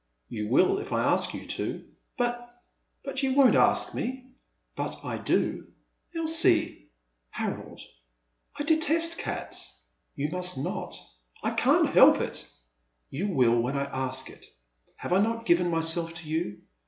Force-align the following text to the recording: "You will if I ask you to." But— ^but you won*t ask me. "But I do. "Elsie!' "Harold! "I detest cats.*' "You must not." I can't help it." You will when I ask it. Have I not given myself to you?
"You 0.37 0.47
will 0.47 0.79
if 0.79 0.91
I 0.91 1.03
ask 1.03 1.31
you 1.35 1.45
to." 1.45 1.87
But— 2.17 2.59
^but 3.05 3.21
you 3.21 3.35
won*t 3.35 3.55
ask 3.55 3.93
me. 3.93 4.31
"But 4.75 5.05
I 5.05 5.19
do. 5.19 5.67
"Elsie!' 6.15 6.89
"Harold! 7.39 7.81
"I 8.57 8.63
detest 8.63 9.19
cats.*' 9.19 9.79
"You 10.15 10.29
must 10.31 10.57
not." 10.57 10.97
I 11.43 11.51
can't 11.51 11.87
help 11.89 12.19
it." 12.19 12.49
You 13.11 13.27
will 13.27 13.61
when 13.61 13.77
I 13.77 13.83
ask 13.83 14.27
it. 14.31 14.47
Have 14.95 15.13
I 15.13 15.19
not 15.19 15.45
given 15.45 15.69
myself 15.69 16.15
to 16.15 16.27
you? 16.27 16.61